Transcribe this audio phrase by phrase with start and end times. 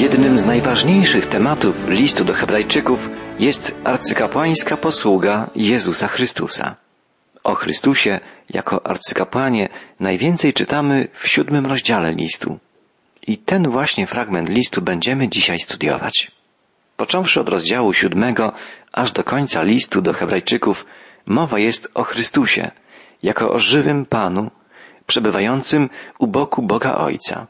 [0.00, 6.76] Jednym z najważniejszych tematów listu do Hebrajczyków jest arcykapłańska posługa Jezusa Chrystusa.
[7.44, 9.68] O Chrystusie jako arcykapłanie
[10.00, 12.58] najwięcej czytamy w siódmym rozdziale listu.
[13.26, 16.30] I ten właśnie fragment listu będziemy dzisiaj studiować.
[16.96, 18.52] Począwszy od rozdziału siódmego
[18.92, 20.86] aż do końca listu do Hebrajczyków,
[21.26, 22.70] mowa jest o Chrystusie,
[23.22, 24.50] jako o żywym Panu,
[25.06, 25.88] przebywającym
[26.18, 27.46] u boku Boga Ojca.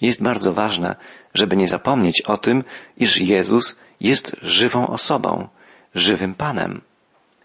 [0.00, 0.96] Jest bardzo ważne,
[1.36, 2.64] żeby nie zapomnieć o tym,
[2.96, 5.48] iż Jezus jest żywą osobą,
[5.94, 6.80] żywym Panem.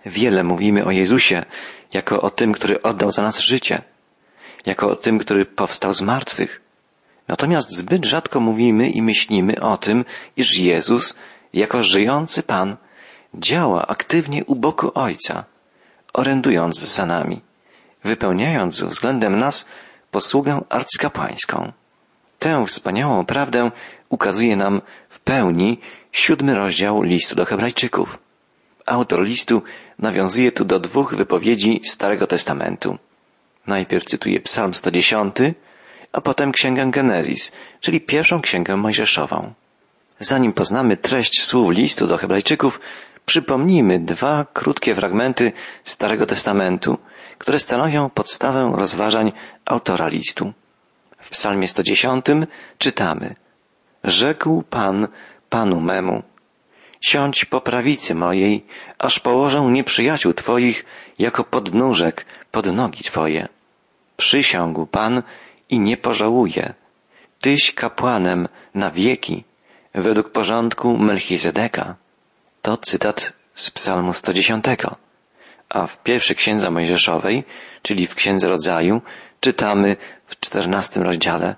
[0.05, 1.45] Wiele mówimy o Jezusie
[1.93, 3.81] jako o tym, który oddał za nas życie,
[4.65, 6.61] jako o tym, który powstał z martwych.
[7.27, 10.05] Natomiast zbyt rzadko mówimy i myślimy o tym,
[10.37, 11.15] iż Jezus,
[11.53, 12.77] jako żyjący Pan,
[13.33, 15.43] działa aktywnie u boku Ojca,
[16.13, 17.41] orędując za nami,
[18.03, 19.69] wypełniając względem nas
[20.11, 21.71] posługę arcykapłańską.
[22.41, 23.71] Tę wspaniałą prawdę
[24.09, 25.79] ukazuje nam w pełni
[26.11, 28.17] siódmy rozdział listu do Hebrajczyków.
[28.85, 29.61] Autor listu
[29.99, 32.97] nawiązuje tu do dwóch wypowiedzi Starego Testamentu.
[33.67, 35.35] Najpierw cytuje Psalm 110,
[36.11, 39.53] a potem Księgę Genezis, czyli pierwszą księgę mojżeszową.
[40.19, 42.79] Zanim poznamy treść słów listu do Hebrajczyków,
[43.25, 45.51] przypomnijmy dwa krótkie fragmenty
[45.83, 46.97] Starego Testamentu,
[47.37, 49.31] które stanowią podstawę rozważań
[49.65, 50.53] autora listu.
[51.21, 52.25] W psalmie 110
[52.77, 53.35] czytamy
[54.03, 55.07] Rzekł Pan
[55.49, 56.23] Panu memu
[57.01, 58.65] Siądź po prawicy mojej,
[58.99, 60.85] aż położę nieprzyjaciół Twoich
[61.19, 63.47] jako podnóżek pod nogi Twoje.
[64.17, 65.23] Przysiągł Pan
[65.69, 66.73] i nie pożałuje.
[67.39, 69.43] Tyś kapłanem na wieki,
[69.95, 71.95] według porządku Melchizedeka.
[72.61, 74.65] To cytat z psalmu 110.
[75.69, 77.43] A w pierwszej księdze Mojżeszowej,
[77.81, 79.01] czyli w księdze rodzaju,
[79.41, 79.95] czytamy
[80.25, 81.55] w czternastym rozdziale.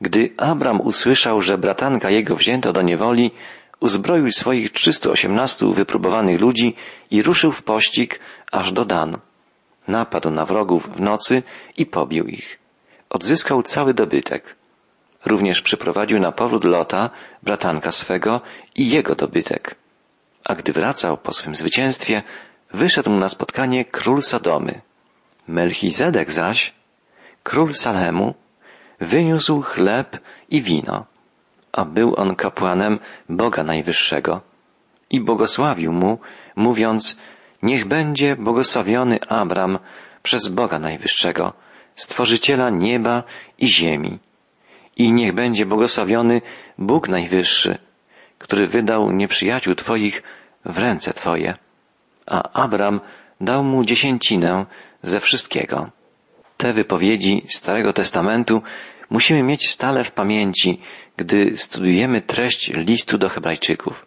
[0.00, 3.30] Gdy Abram usłyszał, że bratanka jego wzięto do niewoli,
[3.80, 6.74] uzbroił swoich 318 wypróbowanych ludzi
[7.10, 8.20] i ruszył w pościg
[8.52, 9.18] aż do Dan.
[9.88, 11.42] Napadł na wrogów w nocy
[11.76, 12.58] i pobił ich.
[13.10, 14.56] Odzyskał cały dobytek.
[15.26, 17.10] Również przyprowadził na powrót Lota,
[17.42, 18.40] bratanka swego
[18.74, 19.74] i jego dobytek.
[20.44, 22.22] A gdy wracał po swym zwycięstwie,
[22.72, 24.80] wyszedł na spotkanie król Sodomy.
[25.48, 26.72] Melchizedek zaś,
[27.48, 28.34] król Salemu,
[29.00, 30.20] wyniósł chleb
[30.50, 31.06] i wino,
[31.72, 32.98] a był on kapłanem
[33.28, 34.40] Boga Najwyższego.
[35.10, 36.18] I błogosławił mu,
[36.56, 37.18] mówiąc,
[37.62, 39.78] niech będzie błogosławiony Abram
[40.22, 41.52] przez Boga Najwyższego,
[41.94, 43.22] Stworzyciela nieba
[43.58, 44.18] i ziemi.
[44.96, 46.40] I niech będzie błogosławiony
[46.78, 47.78] Bóg Najwyższy,
[48.38, 50.22] który wydał nieprzyjaciół Twoich
[50.64, 51.54] w ręce Twoje.
[52.26, 53.00] A Abram
[53.40, 54.66] dał mu dziesięcinę
[55.02, 55.97] ze wszystkiego.
[56.58, 58.62] Te wypowiedzi Starego Testamentu
[59.10, 60.80] musimy mieć stale w pamięci,
[61.16, 64.06] gdy studiujemy treść listu do Hebrajczyków.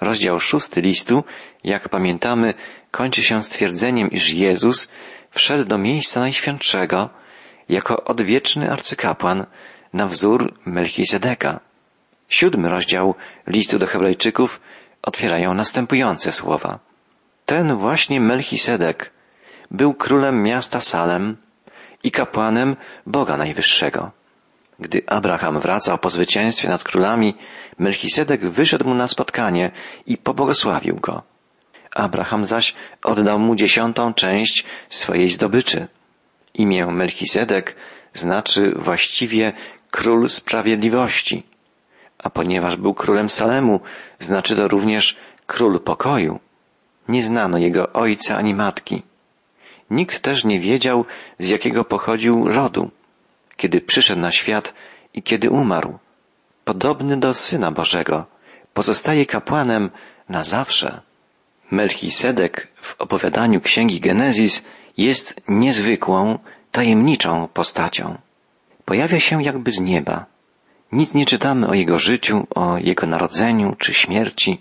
[0.00, 1.24] Rozdział szósty listu,
[1.64, 2.54] jak pamiętamy,
[2.90, 4.92] kończy się stwierdzeniem, iż Jezus
[5.30, 7.10] wszedł do miejsca najświętszego
[7.68, 9.46] jako odwieczny arcykapłan
[9.92, 11.60] na wzór Melchizedeka.
[12.28, 13.14] Siódmy rozdział
[13.46, 14.60] listu do Hebrajczyków
[15.02, 16.78] otwierają następujące słowa.
[17.46, 19.10] Ten właśnie Melchisedek
[19.70, 21.43] był królem miasta Salem
[22.04, 22.76] i kapłanem
[23.06, 24.10] Boga Najwyższego.
[24.78, 27.34] Gdy Abraham wracał po zwycięstwie nad królami,
[27.78, 29.70] Melchisedek wyszedł mu na spotkanie
[30.06, 31.22] i pobłogosławił go.
[31.94, 35.86] Abraham zaś oddał mu dziesiątą część swojej zdobyczy.
[36.54, 37.76] Imię Melchisedek
[38.12, 39.52] znaczy właściwie
[39.90, 41.42] król sprawiedliwości,
[42.18, 43.80] a ponieważ był królem Salemu,
[44.18, 45.16] znaczy to również
[45.46, 46.40] król pokoju.
[47.08, 49.02] Nie znano jego ojca ani matki.
[49.90, 51.04] Nikt też nie wiedział,
[51.38, 52.90] z jakiego pochodził rodu,
[53.56, 54.74] kiedy przyszedł na świat
[55.14, 55.98] i kiedy umarł.
[56.64, 58.26] Podobny do Syna Bożego,
[58.74, 59.90] pozostaje kapłanem
[60.28, 61.00] na zawsze.
[61.70, 64.64] Melchisedek w opowiadaniu Księgi Genezis
[64.96, 66.38] jest niezwykłą,
[66.72, 68.18] tajemniczą postacią.
[68.84, 70.26] Pojawia się jakby z nieba.
[70.92, 74.60] Nic nie czytamy o jego życiu, o jego narodzeniu czy śmierci,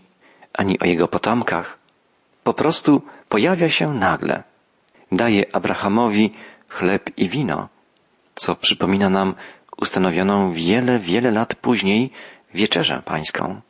[0.54, 1.78] ani o jego potomkach.
[2.44, 4.44] Po prostu pojawia się nagle.
[5.14, 6.34] Daje Abrahamowi
[6.70, 7.70] chleb i wino,
[8.36, 9.36] co przypomina nam
[9.78, 12.12] ustanowioną wiele, wiele lat później
[12.54, 13.62] wieczerzę pańską.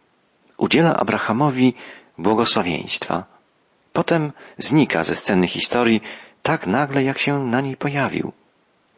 [0.58, 1.74] Udziela Abrahamowi
[2.18, 3.26] błogosławieństwa.
[3.94, 6.02] Potem znika ze sceny historii
[6.42, 8.32] tak nagle, jak się na niej pojawił.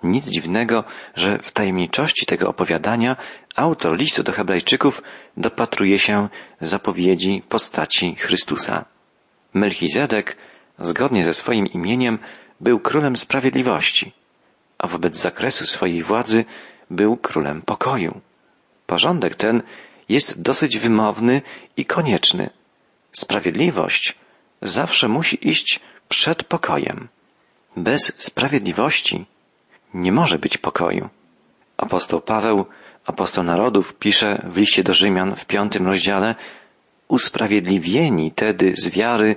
[0.03, 0.83] Nic dziwnego,
[1.15, 3.15] że w tajemniczości tego opowiadania
[3.56, 5.03] autor listu do Hebrajczyków
[5.38, 6.30] dopatruje się
[6.62, 8.86] zapowiedzi postaci Chrystusa.
[9.53, 10.38] Melchizedek,
[10.80, 12.19] zgodnie ze swoim imieniem,
[12.60, 14.12] był królem sprawiedliwości,
[14.77, 16.45] a wobec zakresu swojej władzy
[16.89, 18.22] był królem pokoju.
[18.86, 19.62] Porządek ten
[20.10, 21.42] jest dosyć wymowny
[21.77, 22.50] i konieczny.
[23.12, 24.16] Sprawiedliwość
[24.62, 25.80] zawsze musi iść
[26.10, 27.07] przed pokojem.
[27.77, 29.25] Bez sprawiedliwości
[29.94, 31.10] nie może być pokoju.
[31.77, 32.66] Apostoł Paweł,
[33.06, 36.36] apostoł narodów, pisze w liście do Rzymian w piątym rozdziale
[37.07, 39.36] Usprawiedliwieni tedy z wiary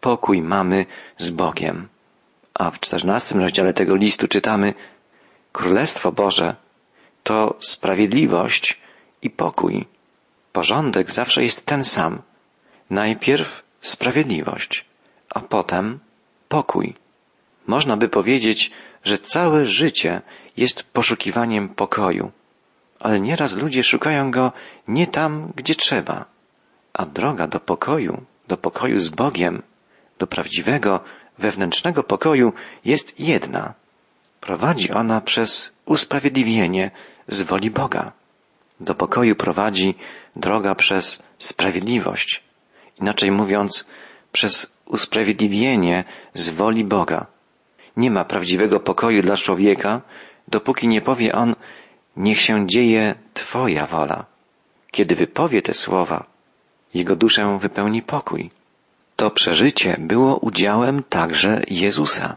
[0.00, 0.86] pokój mamy
[1.18, 1.88] z Bogiem.
[2.54, 4.74] A w czternastym rozdziale tego listu czytamy
[5.52, 6.56] Królestwo Boże
[7.22, 8.80] to sprawiedliwość
[9.22, 9.86] i pokój.
[10.52, 12.22] Porządek zawsze jest ten sam.
[12.90, 14.84] Najpierw sprawiedliwość,
[15.30, 15.98] a potem
[16.48, 16.94] pokój.
[17.66, 18.70] Można by powiedzieć,
[19.04, 20.20] że całe życie
[20.56, 22.30] jest poszukiwaniem pokoju,
[23.00, 24.52] ale nieraz ludzie szukają go
[24.88, 26.24] nie tam, gdzie trzeba,
[26.92, 29.62] a droga do pokoju, do pokoju z Bogiem,
[30.18, 31.00] do prawdziwego,
[31.38, 32.52] wewnętrznego pokoju
[32.84, 33.74] jest jedna.
[34.40, 36.90] Prowadzi ona przez usprawiedliwienie
[37.28, 38.12] z woli Boga.
[38.80, 39.94] Do pokoju prowadzi
[40.36, 42.42] droga przez sprawiedliwość.
[43.00, 43.86] Inaczej mówiąc,
[44.32, 46.04] przez usprawiedliwienie
[46.34, 47.26] z woli Boga.
[47.96, 50.00] Nie ma prawdziwego pokoju dla człowieka,
[50.48, 51.54] dopóki nie powie on,
[52.16, 54.26] niech się dzieje Twoja wola.
[54.90, 56.26] Kiedy wypowie te słowa,
[56.94, 58.50] jego duszę wypełni pokój.
[59.18, 62.36] To przeżycie było udziałem także Jezusa.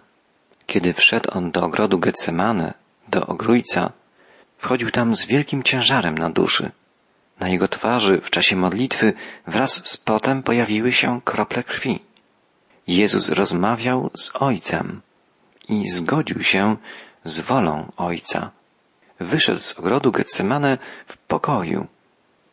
[0.66, 2.74] Kiedy wszedł on do ogrodu Getsemane,
[3.08, 3.92] do ogrójca,
[4.58, 6.72] wchodził tam z wielkim ciężarem na duszy.
[7.40, 9.14] Na jego twarzy w czasie modlitwy
[9.48, 12.00] wraz z potem pojawiły się krople krwi.
[12.88, 15.02] Jezus rozmawiał z Ojcem
[15.70, 16.76] i zgodził się
[17.24, 18.52] z wolą Ojca.
[19.20, 20.78] Wyszedł z ogrodu Getsemane
[21.08, 21.88] w pokoju,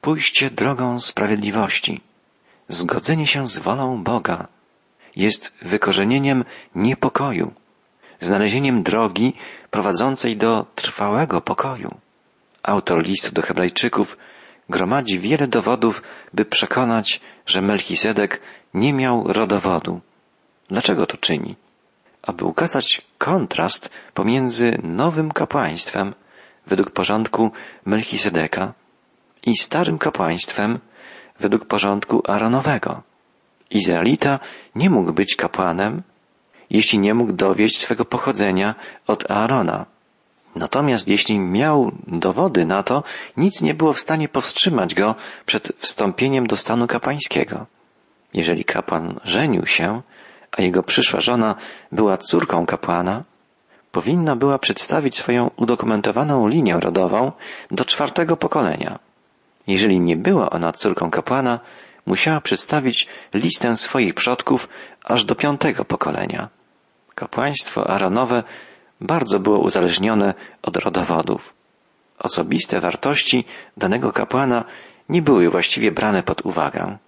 [0.00, 2.00] pójście drogą sprawiedliwości,
[2.68, 4.48] zgodzenie się z wolą Boga
[5.16, 6.44] jest wykorzenieniem
[6.74, 7.52] niepokoju,
[8.20, 9.34] znalezieniem drogi
[9.70, 11.94] prowadzącej do trwałego pokoju.
[12.62, 14.16] Autor listu do Hebrajczyków
[14.68, 16.02] gromadzi wiele dowodów,
[16.34, 18.40] by przekonać, że Melchisedek
[18.74, 20.00] nie miał rodowodu.
[20.68, 21.56] Dlaczego to czyni?
[22.22, 26.14] Aby ukazać kontrast pomiędzy nowym kapłaństwem
[26.66, 27.50] według porządku
[27.86, 28.72] Melchisedeka
[29.46, 30.78] i starym kapłaństwem
[31.40, 33.02] według porządku Aaronowego.
[33.70, 34.38] Izraelita
[34.74, 36.02] nie mógł być kapłanem,
[36.70, 38.74] jeśli nie mógł dowieść swego pochodzenia
[39.06, 39.86] od Aarona.
[40.56, 43.02] Natomiast jeśli miał dowody na to,
[43.36, 45.14] nic nie było w stanie powstrzymać go
[45.46, 47.66] przed wstąpieniem do stanu kapłańskiego.
[48.34, 50.02] Jeżeli kapłan żenił się,
[50.52, 51.54] a jego przyszła żona
[51.92, 53.24] była córką kapłana,
[53.92, 57.32] powinna była przedstawić swoją udokumentowaną linię rodową
[57.70, 58.98] do czwartego pokolenia.
[59.68, 61.60] Jeżeli nie była ona córką kapłana,
[62.06, 64.68] musiała przedstawić listę swoich przodków
[65.04, 66.48] aż do piątego pokolenia.
[67.14, 68.42] Kapłaństwo Aaronowe
[69.00, 71.54] bardzo było uzależnione od rodowodów.
[72.18, 73.44] Osobiste wartości
[73.76, 74.64] danego kapłana
[75.08, 76.98] nie były właściwie brane pod uwagę.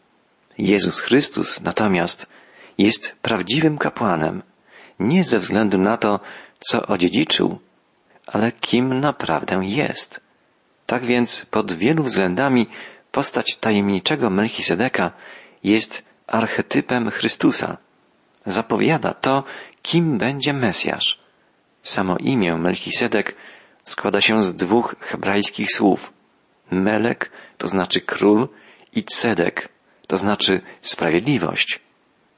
[0.59, 2.31] Jezus Chrystus natomiast
[2.79, 4.43] jest prawdziwym kapłanem,
[4.99, 6.21] nie ze względu na to,
[6.59, 7.59] co odziedziczył,
[8.27, 10.30] ale kim naprawdę jest.
[10.91, 12.67] Tak więc pod wielu względami
[13.13, 15.13] postać tajemniczego Melchisedeka
[15.65, 17.77] jest archetypem Chrystusa.
[18.47, 19.45] Zapowiada to,
[19.83, 21.19] kim będzie Mesjasz.
[21.83, 23.35] Samo imię Melchisedek
[23.85, 26.13] składa się z dwóch hebrajskich słów.
[26.71, 28.49] Melek to znaczy król
[28.93, 29.69] i Cedek
[30.07, 31.81] to znaczy sprawiedliwość.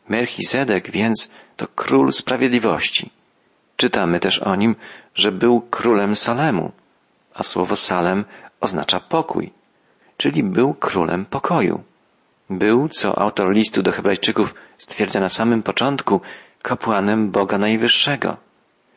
[0.09, 3.11] Melchisedek więc to król sprawiedliwości.
[3.77, 4.77] Czytamy też o nim,
[5.15, 6.73] że był królem Salemu,
[7.35, 8.25] a słowo Salem
[8.61, 9.53] oznacza pokój,
[10.17, 11.83] czyli był królem pokoju.
[12.51, 16.21] Był, co autor listu do Hebrajczyków stwierdza na samym początku,
[16.63, 18.37] kapłanem Boga Najwyższego,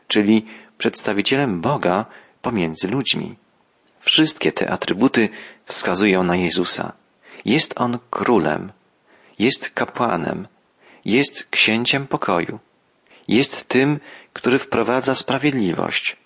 [0.08, 0.46] czyli
[0.78, 2.06] przedstawicielem Boga
[2.42, 3.36] pomiędzy ludźmi.
[4.00, 5.28] Wszystkie te atrybuty
[5.64, 6.92] wskazują na Jezusa.
[7.44, 8.72] Jest On królem,
[9.38, 10.48] jest kapłanem,
[11.04, 12.58] jest księciem pokoju,
[13.28, 14.00] jest tym,
[14.32, 16.16] który wprowadza sprawiedliwość.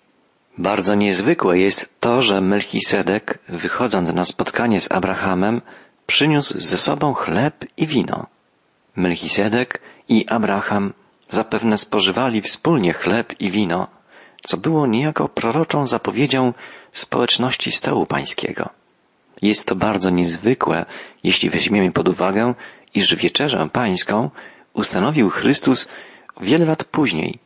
[0.59, 5.61] Bardzo niezwykłe jest to, że Melchisedek, wychodząc na spotkanie z Abrahamem,
[6.07, 8.26] przyniósł ze sobą chleb i wino.
[8.97, 10.92] Melchisedek i Abraham
[11.28, 13.88] zapewne spożywali wspólnie chleb i wino,
[14.42, 16.52] co było niejako proroczą zapowiedzią
[16.92, 18.69] społeczności stołu pańskiego.
[19.42, 20.87] Jest to bardzo niezwykłe,
[21.25, 22.54] jeśli weźmiemy pod uwagę,
[22.95, 24.30] iż wieczerzę pańską
[24.73, 25.88] ustanowił Chrystus
[26.40, 27.38] wiele lat później.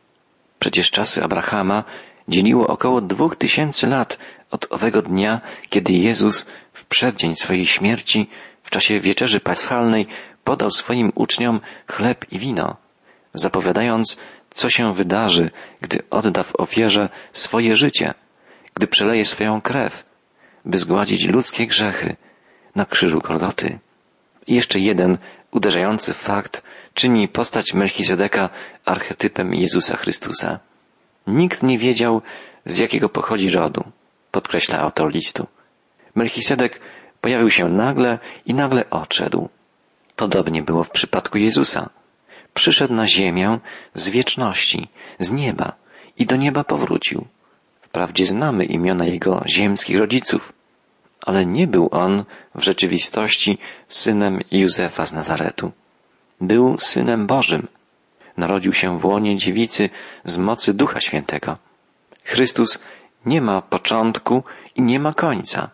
[0.59, 1.83] Przecież czasy Abrahama
[2.27, 4.17] dzieliło około dwóch tysięcy lat
[4.51, 8.29] od owego dnia, kiedy Jezus w przeddzień swojej śmierci,
[8.63, 10.07] w czasie wieczerzy paschalnej,
[10.43, 12.77] podał swoim uczniom chleb i wino,
[13.33, 14.17] zapowiadając,
[14.49, 15.51] co się wydarzy,
[15.81, 18.13] gdy odda w ofierze swoje życie,
[18.73, 20.05] gdy przeleje swoją krew,
[20.65, 22.15] by zgładzić ludzkie grzechy,
[22.75, 23.79] na krzyżu Golgoty.
[24.47, 25.17] I jeszcze jeden
[25.51, 26.63] uderzający fakt
[26.93, 28.49] czyni postać Melchizedeka
[28.85, 30.59] archetypem Jezusa Chrystusa.
[31.27, 32.21] Nikt nie wiedział,
[32.65, 33.83] z jakiego pochodzi rodu,
[34.31, 35.47] podkreśla autor listu.
[36.15, 36.79] Melchizedek
[37.21, 39.49] pojawił się nagle i nagle odszedł.
[40.15, 41.89] Podobnie było w przypadku Jezusa.
[42.53, 43.59] Przyszedł na ziemię
[43.93, 44.87] z wieczności,
[45.19, 45.75] z nieba
[46.17, 47.25] i do nieba powrócił.
[47.81, 50.53] Wprawdzie znamy imiona jego ziemskich rodziców,
[51.21, 52.23] ale nie był on
[52.55, 55.71] w rzeczywistości synem Józefa z Nazaretu.
[56.41, 57.67] Był synem Bożym.
[58.37, 59.89] Narodził się w łonie dziewicy
[60.25, 61.57] z mocy Ducha Świętego.
[62.23, 62.79] Chrystus
[63.25, 64.43] nie ma początku
[64.75, 65.69] i nie ma końca.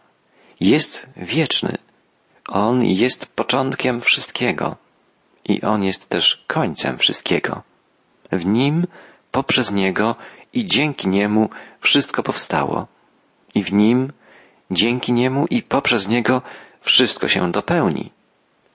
[0.60, 1.78] Jest wieczny.
[2.48, 4.76] On jest początkiem wszystkiego
[5.46, 7.62] i On jest też końcem wszystkiego.
[8.32, 8.88] W Nim,
[9.32, 10.16] poprzez Niego
[10.54, 11.50] i dzięki Niemu
[11.80, 12.88] wszystko powstało.
[13.56, 14.12] I w Nim,
[14.72, 16.42] dzięki Niemu i poprzez Niego
[16.82, 18.12] wszystko się dopełni.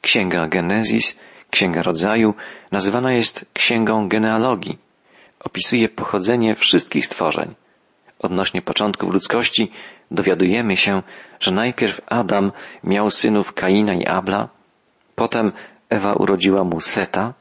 [0.00, 1.18] Księga Genezis,
[1.50, 2.34] Księga Rodzaju,
[2.72, 4.78] nazywana jest Księgą Genealogii.
[5.40, 7.54] Opisuje pochodzenie wszystkich stworzeń.
[8.18, 9.72] Odnośnie początków ludzkości
[10.10, 11.02] dowiadujemy się,
[11.40, 12.52] że najpierw Adam
[12.84, 14.48] miał synów Kaina i Abla,
[15.14, 15.52] potem
[15.90, 17.34] Ewa urodziła mu Seta,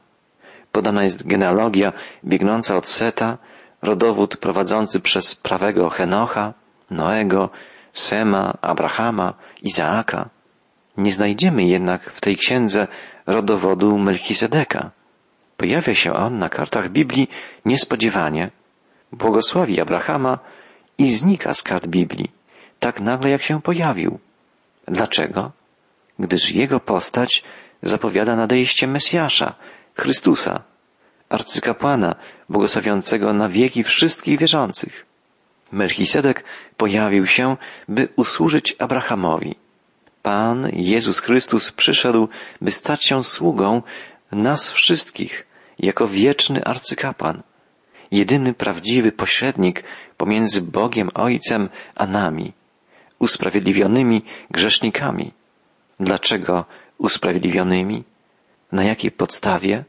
[0.72, 1.92] podana jest genealogia
[2.24, 3.38] biegnąca od Seta,
[3.82, 6.54] rodowód prowadzący przez prawego Henocha,
[6.90, 7.50] Noego,
[7.92, 10.28] Sema, Abrahama, Izaaka.
[10.96, 12.86] Nie znajdziemy jednak w tej księdze
[13.26, 14.90] rodowodu Melchizedeka.
[15.56, 17.28] Pojawia się on na kartach Biblii
[17.64, 18.50] niespodziewanie,
[19.12, 20.38] błogosławi Abrahama
[20.98, 22.30] i znika z kart Biblii,
[22.80, 24.18] tak nagle jak się pojawił.
[24.88, 25.52] Dlaczego?
[26.18, 27.42] Gdyż jego postać
[27.82, 29.54] zapowiada nadejście Mesjasza,
[29.94, 30.62] Chrystusa,
[31.28, 32.14] arcykapłana,
[32.48, 35.06] błogosławiącego na wieki wszystkich wierzących.
[35.72, 36.44] Melchisedek
[36.76, 37.56] pojawił się,
[37.88, 39.56] by usłużyć Abrahamowi.
[40.26, 42.28] Pan Jezus Chrystus przyszedł,
[42.60, 43.82] by stać się sługą
[44.32, 45.46] nas wszystkich,
[45.78, 47.42] jako wieczny arcykapłan,
[48.10, 49.84] jedyny prawdziwy pośrednik
[50.16, 52.52] pomiędzy Bogiem Ojcem a nami,
[53.18, 55.32] usprawiedliwionymi grzesznikami.
[56.00, 56.64] Dlaczego
[56.98, 58.04] usprawiedliwionymi?
[58.72, 59.84] Na jakiej podstawie?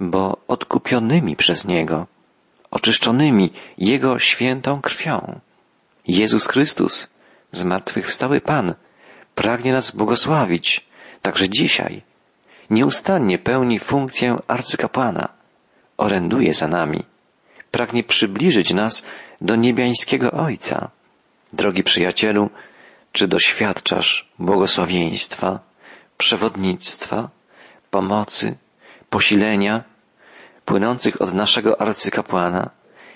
[0.00, 2.06] Bo odkupionymi przez Niego,
[2.70, 5.40] oczyszczonymi Jego świętą krwią.
[6.06, 7.14] Jezus Chrystus,
[7.52, 8.74] zmartwychwstały Pan,
[9.34, 10.86] pragnie nas błogosławić,
[11.22, 12.02] także dzisiaj.
[12.70, 15.28] Nieustannie pełni funkcję arcykapłana,
[15.96, 17.04] oręduje za nami,
[17.70, 19.06] pragnie przybliżyć nas
[19.40, 20.90] do niebiańskiego Ojca.
[21.52, 22.50] Drogi przyjacielu,
[23.12, 25.60] czy doświadczasz błogosławieństwa,
[26.16, 27.30] przewodnictwa,
[27.90, 28.56] pomocy,
[29.10, 29.84] posilenia
[30.64, 32.70] płynących od naszego arcykapłana,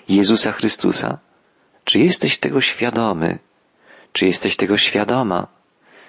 [0.09, 1.17] Jezusa Chrystusa?
[1.83, 3.39] Czy jesteś tego świadomy?
[4.13, 5.47] Czy jesteś tego świadoma,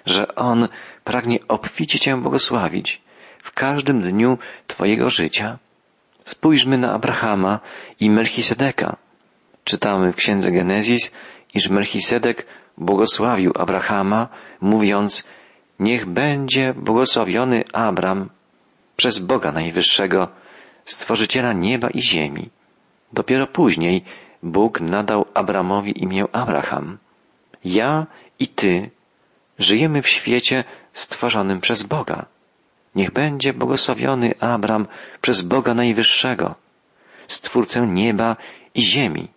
[0.07, 0.69] że On
[1.04, 3.02] pragnie obficie Cię błogosławić
[3.42, 5.59] w każdym dniu Twojego życia?
[6.25, 7.61] Spójrzmy na Abrahama
[8.00, 8.97] i Melchisedeka.
[9.64, 11.12] Czytamy w księdze Genezis,
[11.54, 12.47] iż Melchisedek
[12.78, 14.28] błogosławił Abrahama,
[14.61, 15.28] mówiąc,
[15.78, 18.30] niech będzie błogosławiony Abram
[18.97, 20.28] przez Boga Najwyższego,
[20.85, 22.50] Stworzyciela nieba i ziemi.
[23.12, 24.04] Dopiero później
[24.42, 26.99] Bóg nadał Abramowi imię Abraham.
[27.64, 28.07] Ja
[28.38, 28.90] i Ty
[29.61, 32.26] żyjemy w świecie stworzonym przez Boga.
[32.95, 34.87] Niech będzie błogosławiony Abram
[35.21, 36.55] przez Boga Najwyższego,
[37.29, 38.37] Stwórcę nieba
[38.75, 39.29] i ziemi.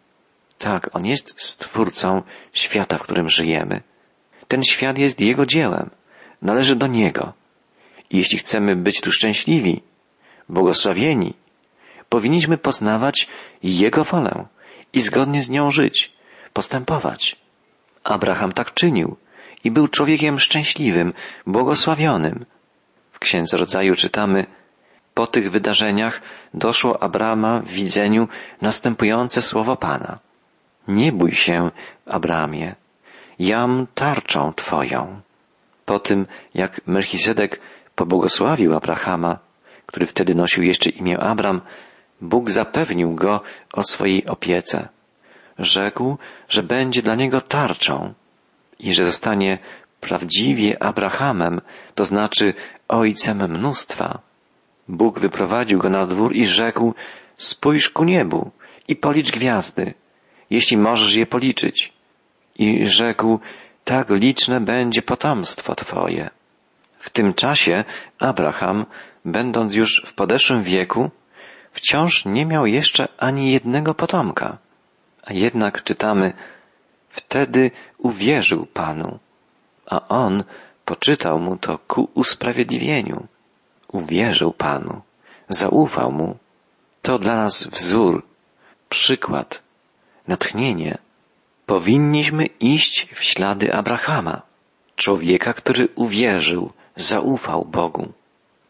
[0.57, 2.21] Tak, On jest Stwórcą
[2.53, 3.81] świata, w którym żyjemy.
[4.47, 5.89] Ten świat jest Jego dziełem,
[6.41, 7.33] należy do Niego.
[8.09, 9.81] I jeśli chcemy być tu szczęśliwi,
[10.49, 11.33] błogosławieni,
[12.09, 13.27] powinniśmy poznawać
[13.63, 14.45] Jego wolę
[14.93, 16.11] i zgodnie z nią żyć,
[16.53, 17.35] postępować.
[18.03, 19.17] Abraham tak czynił
[19.63, 21.13] i był człowiekiem szczęśliwym,
[21.47, 22.45] błogosławionym.
[23.11, 24.45] W Księdze Rodzaju czytamy,
[25.13, 26.21] po tych wydarzeniach
[26.53, 28.27] doszło Abrama w widzeniu
[28.61, 30.19] następujące słowo Pana.
[30.87, 31.71] Nie bój się,
[32.05, 32.75] Abramie,
[33.39, 35.21] jam tarczą Twoją.
[35.85, 37.59] Po tym, jak Melchizedek
[37.95, 39.39] pobłogosławił Abrahama,
[39.85, 41.61] który wtedy nosił jeszcze imię Abram,
[42.21, 43.41] Bóg zapewnił go
[43.73, 44.87] o swojej opiece.
[45.59, 46.17] Rzekł,
[46.49, 48.13] że będzie dla niego tarczą
[48.79, 49.57] i że zostanie
[50.01, 51.61] prawdziwie Abrahamem,
[51.95, 52.53] to znaczy
[52.87, 54.19] ojcem mnóstwa.
[54.87, 56.93] Bóg wyprowadził go na dwór i rzekł,
[57.37, 58.51] spójrz ku niebu
[58.87, 59.93] i policz gwiazdy,
[60.49, 61.93] jeśli możesz je policzyć.
[62.55, 63.39] I rzekł,
[63.83, 66.29] tak liczne będzie potomstwo Twoje.
[66.99, 67.83] W tym czasie
[68.19, 68.85] Abraham,
[69.25, 71.09] będąc już w podeszłym wieku,
[71.71, 74.57] wciąż nie miał jeszcze ani jednego potomka.
[75.23, 76.33] A jednak czytamy,
[77.17, 79.19] wtedy uwierzył Panu,
[79.85, 80.43] a on
[80.85, 83.27] Poczytał mu to ku usprawiedliwieniu.
[83.87, 85.01] Uwierzył Panu,
[85.49, 86.37] zaufał mu.
[87.01, 88.23] To dla nas wzór,
[88.89, 89.61] przykład,
[90.27, 90.97] natchnienie.
[91.65, 94.41] Powinniśmy iść w ślady Abrahama,
[94.95, 98.11] człowieka, który uwierzył, zaufał Bogu.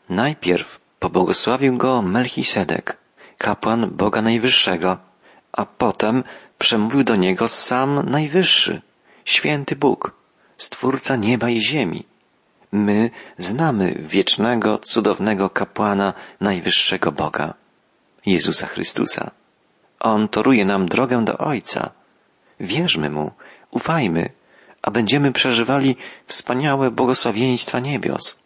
[0.10, 2.98] Najpierw pobłogosławił go Melchisedek,
[3.38, 4.98] kapłan Boga Najwyższego,
[5.54, 6.24] a potem
[6.60, 8.82] przemówił do niego sam Najwyższy,
[9.26, 10.24] święty Bóg,
[10.58, 12.06] Stwórca nieba i ziemi.
[12.72, 17.54] My znamy wiecznego, cudownego kapłana Najwyższego Boga,
[18.26, 19.32] Jezusa Chrystusa.
[20.00, 21.92] On toruje nam drogę do Ojca.
[22.60, 23.32] Wierzmy Mu,
[23.72, 24.30] ufajmy,
[24.82, 25.96] a będziemy przeżywali
[26.28, 28.44] wspaniałe błogosławieństwa niebios.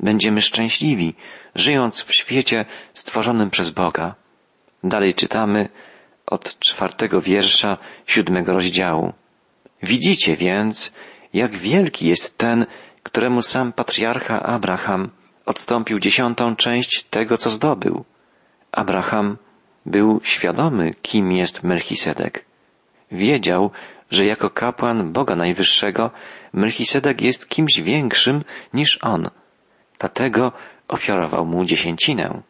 [0.00, 1.14] Będziemy szczęśliwi,
[1.54, 4.14] żyjąc w świecie stworzonym przez Boga.
[4.84, 5.68] Dalej czytamy
[6.32, 9.12] od czwartego wiersza siódmego rozdziału.
[9.82, 10.92] Widzicie więc,
[11.34, 12.66] jak wielki jest ten,
[13.02, 15.10] któremu sam patriarcha Abraham
[15.46, 18.04] odstąpił dziesiątą część tego, co zdobył.
[18.72, 19.36] Abraham
[19.86, 22.44] był świadomy, kim jest Melchisedek.
[23.10, 23.70] Wiedział,
[24.10, 26.10] że jako kapłan Boga Najwyższego
[26.52, 29.30] Melchisedek jest kimś większym niż on.
[29.98, 30.52] Dlatego
[30.88, 32.42] ofiarował mu dziesięcinę.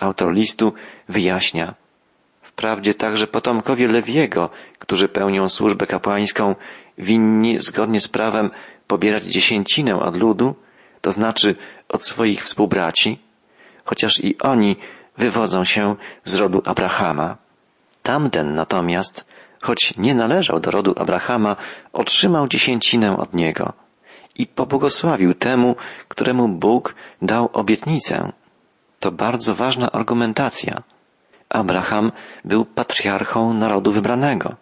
[0.00, 0.72] Autor listu
[1.08, 1.74] wyjaśnia.
[2.56, 6.54] Wprawdzie także potomkowie Lewiego, którzy pełnią służbę kapłańską,
[6.98, 8.50] winni zgodnie z prawem
[8.86, 10.54] pobierać dziesięcinę od ludu,
[11.00, 11.56] to znaczy
[11.88, 13.18] od swoich współbraci,
[13.84, 14.76] chociaż i oni
[15.18, 17.36] wywodzą się z rodu Abrahama.
[18.02, 19.26] Tamten natomiast,
[19.62, 21.56] choć nie należał do rodu Abrahama,
[21.92, 23.72] otrzymał dziesięcinę od niego
[24.34, 25.76] i pobłogosławił temu,
[26.08, 28.32] któremu Bóg dał obietnicę.
[29.00, 30.82] To bardzo ważna argumentacja.
[31.56, 32.12] Abraham
[32.44, 34.56] był patriarchą narodu wybranego.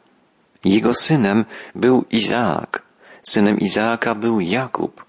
[0.65, 2.83] Jego synem był Izaak.
[3.23, 5.05] Synem Izaaka był Jakub,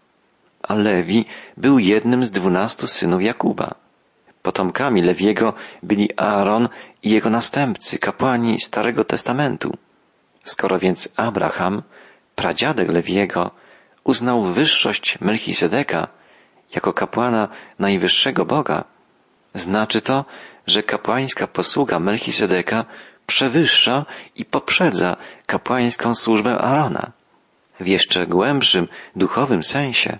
[0.64, 1.26] a Lewi
[1.58, 3.76] był jednym z dwunastu synów Jakuba.
[4.42, 6.70] Potomkami Lewiego byli Aaron
[7.04, 9.78] i jego następcy, kapłani Starego Testamentu.
[10.44, 11.84] Skoro więc Abraham,
[12.36, 13.52] pradziadek Lewiego,
[14.04, 16.08] uznał wyższość Melchisedeka
[16.76, 17.48] jako kapłana
[17.80, 18.84] najwyższego Boga,
[19.54, 20.26] znaczy to,
[20.68, 22.86] że kapłańska posługa Melchisedeka
[23.28, 27.12] przewyższa i poprzedza kapłańską służbę Arona.
[27.80, 30.20] W jeszcze głębszym, duchowym sensie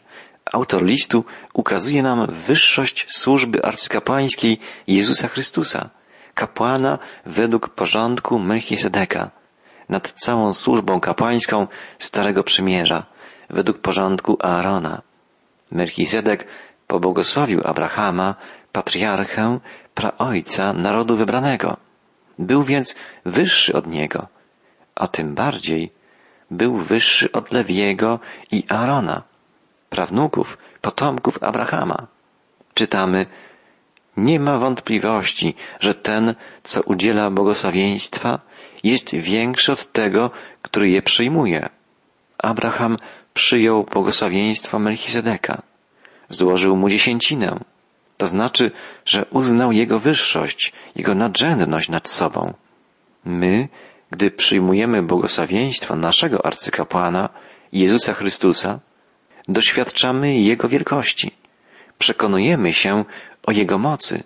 [0.54, 5.90] autor listu ukazuje nam wyższość służby arcykapłańskiej Jezusa Chrystusa,
[6.34, 9.32] kapłana według porządku Melchisedeka,
[9.90, 11.68] nad całą służbą kapłańską
[12.00, 13.06] Starego Przymierza,
[13.50, 15.02] według porządku Aarona.
[15.72, 16.48] Melchizedek
[16.88, 18.36] pobłogosławił Abrahama,
[18.76, 19.60] patriarchę,
[19.94, 21.78] praojca narodu wybranego.
[22.40, 24.28] Był więc wyższy od niego,
[24.96, 25.92] a tym bardziej
[26.52, 28.20] był wyższy od Lewiego
[28.52, 29.24] i Aarona,
[29.90, 32.08] prawnuków, potomków Abrahama.
[32.74, 33.26] Czytamy,
[34.18, 38.40] nie ma wątpliwości, że ten, co udziela błogosławieństwa,
[38.84, 41.70] jest większy od tego, który je przyjmuje.
[42.38, 42.98] Abraham
[43.34, 45.62] przyjął błogosławieństwo Melchizedeka.
[46.30, 47.60] Złożył mu dziesięcinę.
[48.18, 48.72] To znaczy,
[49.06, 52.54] że uznał jego wyższość, jego nadrzędność nad sobą.
[53.26, 53.68] My
[54.12, 57.30] gdy przyjmujemy błogosławieństwo naszego arcykapłana,
[57.72, 58.80] Jezusa Chrystusa,
[59.48, 61.32] doświadczamy Jego wielkości.
[61.98, 63.06] Przekonujemy się
[63.44, 64.24] o Jego mocy,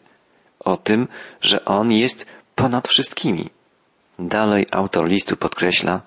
[0.60, 1.08] o tym,
[1.42, 2.26] że On jest
[2.56, 3.50] ponad wszystkimi.
[4.20, 6.02] Dalej autor listu podkreśla,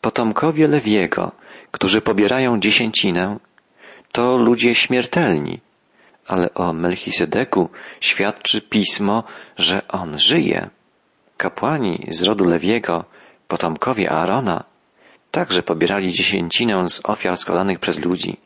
[0.00, 1.32] potomkowie Lewiego,
[1.70, 3.38] którzy pobierają dziesięcinę,
[4.12, 5.60] to ludzie śmiertelni,
[6.26, 9.24] ale o Melchisedeku świadczy pismo,
[9.56, 10.70] że on żyje.
[11.36, 13.04] Kapłani z rodu Lewiego,
[13.48, 14.64] potomkowie Aarona,
[15.30, 18.36] także pobierali dziesięcinę z ofiar składanych przez ludzi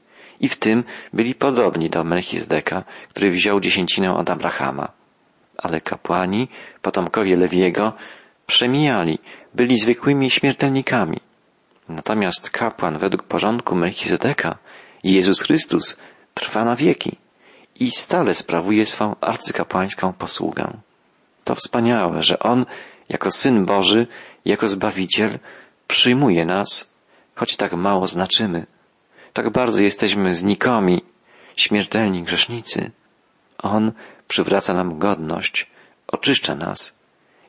[0.41, 4.89] i w tym byli podobni do Melchizdeka, który wziął dziesięcinę od Abrahama.
[5.59, 6.49] Ale kapłani,
[6.83, 7.93] potomkowie Lewiego,
[8.47, 9.19] przemijali,
[9.55, 11.21] byli zwykłymi śmiertelnikami.
[11.89, 14.59] Natomiast kapłan według porządku Melchizedeka,
[15.05, 15.97] Jezus Chrystus,
[16.35, 17.17] trwa na wieki
[17.81, 20.77] i stale sprawuje swą arcykapłańską posługę.
[21.45, 22.67] To wspaniałe, że On,
[23.09, 24.07] jako Syn Boży,
[24.45, 25.39] jako Zbawiciel,
[25.89, 26.91] przyjmuje nas,
[27.35, 28.67] choć tak mało znaczymy.
[29.33, 31.03] Tak bardzo jesteśmy znikomi,
[31.57, 32.91] śmiertelni grzesznicy.
[33.59, 33.93] On
[34.29, 35.71] przywraca nam godność,
[36.07, 36.99] oczyszcza nas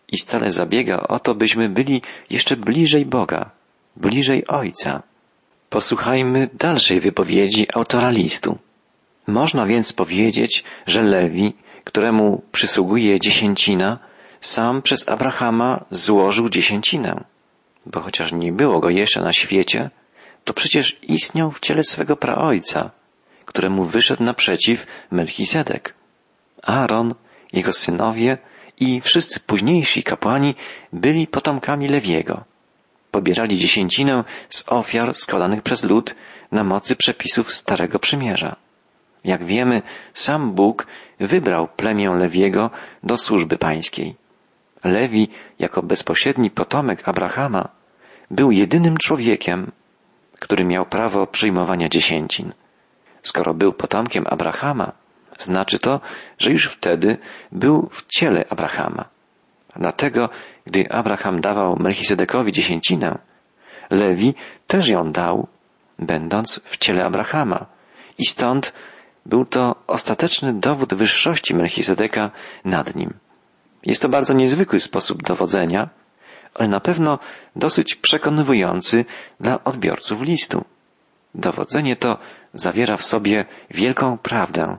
[0.08, 3.52] i stale zabiega o to, byśmy byli jeszcze bliżej Boga,
[3.96, 5.04] bliżej Ojca.
[5.70, 8.58] Posłuchajmy dalszej wypowiedzi autora listu.
[9.28, 11.54] Można więc powiedzieć, że Lewi
[11.88, 14.00] któremu przysługuje dziesięcina,
[14.42, 17.24] sam przez Abrahama złożył dziesięcinę.
[17.86, 19.90] Bo chociaż nie było go jeszcze na świecie,
[20.44, 22.92] to przecież istniał w ciele swego praojca,
[23.46, 25.94] któremu wyszedł naprzeciw Melchisedek.
[26.64, 27.16] Aaron,
[27.54, 28.38] jego synowie
[28.80, 30.56] i wszyscy późniejsi kapłani
[30.94, 32.44] byli potomkami Lewiego.
[33.12, 36.16] Pobierali dziesięcinę z ofiar składanych przez lud
[36.52, 38.67] na mocy przepisów Starego Przymierza.
[39.24, 39.82] Jak wiemy,
[40.14, 40.88] sam Bóg
[41.20, 42.70] wybrał plemię Lewiego
[43.04, 44.16] do służby pańskiej.
[44.84, 45.28] Lewi,
[45.60, 47.70] jako bezpośredni potomek Abrahama,
[48.32, 49.72] był jedynym człowiekiem,
[50.40, 52.54] który miał prawo przyjmowania dziesięcin.
[53.22, 54.92] Skoro był potomkiem Abrahama,
[55.40, 56.02] znaczy to,
[56.38, 57.18] że już wtedy
[57.52, 59.06] był w ciele Abrahama.
[59.76, 60.30] Dlatego,
[60.66, 63.18] gdy Abraham dawał Melchisedekowi dziesięcinę,
[63.90, 64.34] Lewi
[64.68, 65.48] też ją dał,
[66.00, 67.66] będąc w ciele Abrahama.
[68.18, 68.74] I stąd
[69.28, 72.32] był to ostateczny dowód wyższości Melchisedeka
[72.66, 73.14] nad nim.
[73.86, 75.90] Jest to bardzo niezwykły sposób dowodzenia,
[76.54, 77.20] ale na pewno
[77.56, 79.06] dosyć przekonywujący
[79.40, 80.66] dla odbiorców listu.
[81.36, 82.18] Dowodzenie to
[82.54, 84.78] zawiera w sobie wielką prawdę,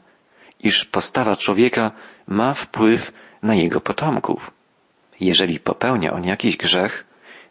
[0.60, 1.90] iż postawa człowieka
[2.26, 4.50] ma wpływ na jego potomków.
[5.20, 7.04] Jeżeli popełnia on jakiś grzech,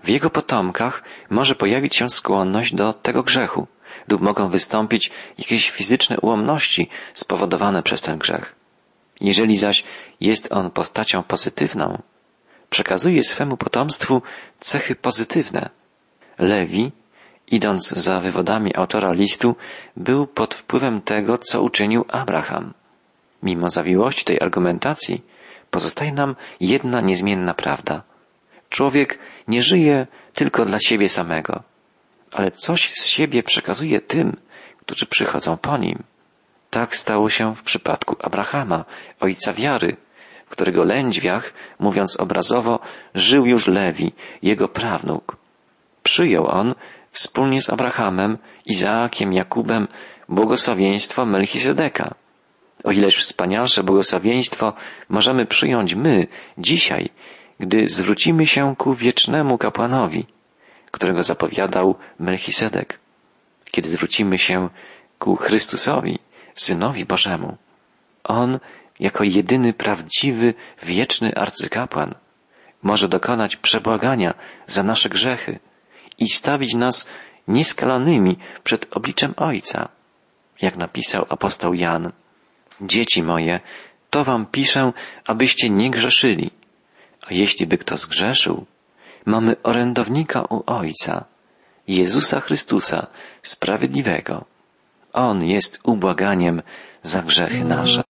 [0.04, 3.68] w jego potomkach może pojawić się skłonność do tego grzechu
[4.08, 8.56] lub mogą wystąpić jakieś fizyczne ułomności spowodowane przez ten grzech.
[9.22, 9.84] Jeżeli zaś
[10.22, 12.02] jest on postacią pozytywną,
[12.70, 14.22] przekazuje swemu potomstwu
[14.60, 15.70] cechy pozytywne.
[16.40, 16.92] Lewi,
[17.48, 19.56] idąc za wywodami autora listu,
[19.98, 22.74] był pod wpływem tego, co uczynił Abraham.
[23.44, 25.22] Mimo zawiłości tej argumentacji,
[25.72, 28.04] pozostaje nam jedna niezmienna prawda.
[28.70, 31.64] Człowiek nie żyje tylko dla siebie samego,
[32.34, 34.38] ale coś z siebie przekazuje tym,
[34.78, 36.04] którzy przychodzą po nim.
[36.70, 38.86] Tak stało się w przypadku Abrahama,
[39.20, 39.98] ojca wiary,
[40.46, 42.80] w którego lędźwiach, mówiąc obrazowo,
[43.16, 44.12] żył już Lewi,
[44.42, 45.38] jego prawnuk.
[46.04, 46.76] Przyjął on
[47.12, 49.88] wspólnie z Abrahamem, Izaakiem, Jakubem
[50.30, 52.16] błogosławieństwo Melchisedeka.
[52.84, 54.74] O ileż wspanialsze błogosławieństwo
[55.10, 57.10] możemy przyjąć my dzisiaj,
[57.60, 60.26] gdy zwrócimy się ku wiecznemu kapłanowi,
[60.98, 63.00] którego zapowiadał Melchisedek,
[63.72, 64.70] kiedy zwrócimy się
[65.20, 66.20] ku Chrystusowi,
[66.54, 67.58] Synowi Bożemu.
[68.24, 68.60] On,
[69.00, 72.16] jako jedyny prawdziwy, wieczny arcykapłan,
[72.84, 74.34] może dokonać przebłagania
[74.68, 75.60] za nasze grzechy
[76.18, 77.08] i stawić nas
[77.48, 79.90] nieskalanymi przed obliczem Ojca,
[80.62, 82.12] jak napisał apostoł Jan.
[82.82, 83.60] Dzieci moje,
[84.10, 84.94] to wam piszę,
[85.26, 86.52] abyście nie grzeszyli.
[87.22, 88.66] A jeśli by kto zgrzeszył,
[89.28, 91.26] mamy orędownika u Ojca,
[91.88, 93.08] Jezusa Chrystusa,
[93.44, 94.46] Sprawiedliwego.
[95.14, 96.62] On jest ubłaganiem
[97.02, 98.07] za grzechy nasze.